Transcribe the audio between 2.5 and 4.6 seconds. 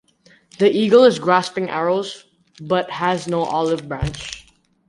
but has no olive branch.